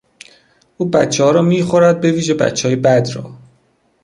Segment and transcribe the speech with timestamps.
[0.77, 3.33] او بچهها را میخورد به ویژه بچههای بد را!